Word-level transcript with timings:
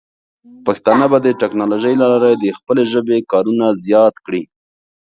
پښتانه 0.65 1.05
به 1.11 1.17
د 1.21 1.27
ټیکنالوجۍ 1.41 1.93
له 2.01 2.05
لارې 2.11 2.33
د 2.37 2.45
خپلې 2.57 2.83
ژبې 2.91 3.17
کارونه 3.31 3.65
زیات 3.85 4.15
کړي. 4.25 4.43